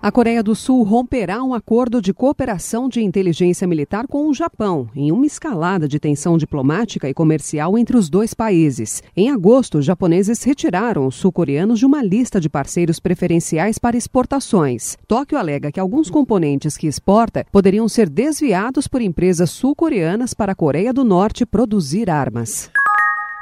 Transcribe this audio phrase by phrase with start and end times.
[0.00, 4.88] A Coreia do Sul romperá um acordo de cooperação de inteligência militar com o Japão,
[4.94, 9.02] em uma escalada de tensão diplomática e comercial entre os dois países.
[9.16, 14.96] Em agosto, os japoneses retiraram os sul-coreanos de uma lista de parceiros preferenciais para exportações.
[15.08, 20.54] Tóquio alega que alguns componentes que exporta poderiam ser desviados por empresas sul-coreanas para a
[20.54, 22.70] Coreia do Norte produzir armas.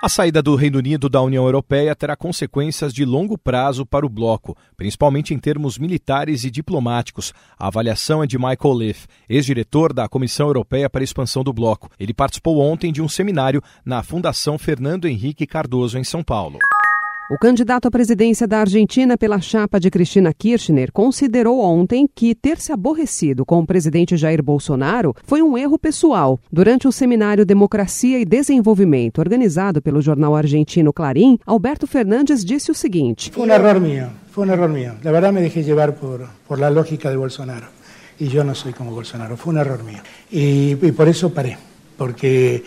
[0.07, 4.09] A saída do Reino Unido da União Europeia terá consequências de longo prazo para o
[4.09, 7.35] bloco, principalmente em termos militares e diplomáticos.
[7.59, 11.91] A avaliação é de Michael Leff, ex-diretor da Comissão Europeia para a Expansão do Bloco.
[11.99, 16.61] Ele participou ontem de um seminário na Fundação Fernando Henrique Cardoso, em São Paulo.
[17.29, 22.61] O candidato à presidência da Argentina pela chapa de Cristina Kirchner considerou ontem que ter
[22.61, 26.39] se aborrecido com o presidente Jair Bolsonaro foi um erro pessoal.
[26.53, 32.75] Durante o seminário Democracia e Desenvolvimento, organizado pelo jornal argentino Clarim, Alberto Fernandes disse o
[32.75, 34.93] seguinte: Foi um erro meu, foi um erro meu.
[35.03, 37.67] Na verdade, me deixei levar por, por la lógica de Bolsonaro.
[38.21, 39.99] E eu não sou como Bolsonaro, foi um erro meu.
[40.31, 41.57] E, e por isso parei,
[41.99, 42.63] porque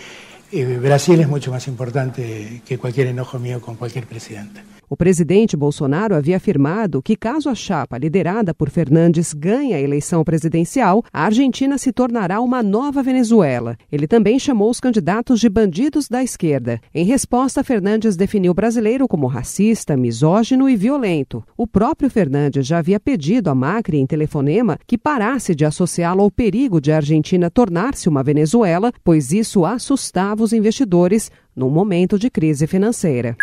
[0.51, 4.61] Brasil es mucho más importante que cualquier enojo mío con cualquier presidente.
[4.89, 10.23] O presidente Bolsonaro havia afirmado que, caso a chapa liderada por Fernandes ganhe a eleição
[10.23, 13.77] presidencial, a Argentina se tornará uma nova Venezuela.
[13.91, 16.81] Ele também chamou os candidatos de bandidos da esquerda.
[16.91, 21.43] Em resposta, Fernandes definiu o brasileiro como racista, misógino e violento.
[21.55, 26.31] O próprio Fernandes já havia pedido a Macri em telefonema que parasse de associá-lo ao
[26.31, 32.29] perigo de a Argentina tornar-se uma Venezuela, pois isso assustava os investidores num momento de
[32.29, 33.37] crise financeira.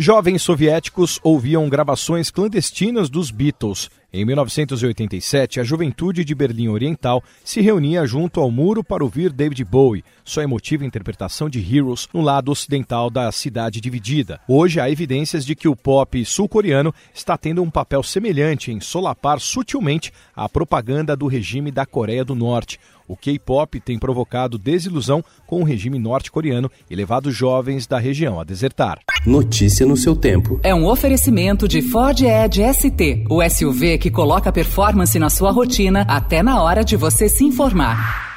[0.00, 3.90] Jovens soviéticos ouviam gravações clandestinas dos Beatles.
[4.12, 9.64] Em 1987, a juventude de Berlim Oriental se reunia junto ao muro para ouvir David
[9.64, 14.40] Bowie, sua emotiva interpretação de Heroes no lado ocidental da cidade dividida.
[14.46, 19.40] Hoje há evidências de que o pop sul-coreano está tendo um papel semelhante em solapar
[19.40, 22.78] sutilmente a propaganda do regime da Coreia do Norte.
[23.08, 28.44] O K-pop tem provocado desilusão com o regime norte-coreano e levado jovens da região a
[28.44, 28.98] desertar.
[29.26, 30.60] Notícia no seu tempo.
[30.62, 36.02] É um oferecimento de Ford Edge ST, o SUV que coloca performance na sua rotina
[36.02, 38.27] até na hora de você se informar.